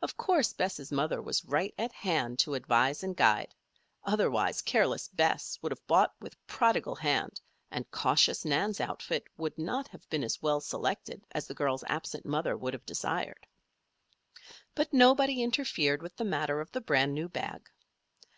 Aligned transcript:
Of 0.00 0.16
course, 0.16 0.54
Bess' 0.54 0.90
mother 0.90 1.20
was 1.20 1.44
right 1.44 1.74
at 1.76 1.92
hand 1.92 2.38
to 2.38 2.54
advise 2.54 3.02
and 3.02 3.14
guide; 3.14 3.54
otherwise 4.02 4.62
careless 4.62 5.06
Bess 5.08 5.58
would 5.60 5.70
have 5.70 5.86
bought 5.86 6.14
with 6.18 6.34
prodigal 6.46 6.94
hand, 6.94 7.42
and 7.70 7.90
cautious 7.90 8.46
Nan's 8.46 8.80
outfit 8.80 9.24
would 9.36 9.58
not 9.58 9.88
have 9.88 10.08
been 10.08 10.24
as 10.24 10.40
well 10.40 10.62
selected 10.62 11.26
as 11.32 11.46
the 11.46 11.52
girl's 11.54 11.84
absent 11.88 12.24
mother 12.24 12.56
would 12.56 12.72
have 12.72 12.86
desired. 12.86 13.46
But 14.74 14.94
nobody 14.94 15.42
interfered 15.42 16.00
with 16.00 16.16
the 16.16 16.24
matter 16.24 16.62
of 16.62 16.72
the 16.72 16.80
brand 16.80 17.12
new 17.12 17.28
bag. 17.28 17.68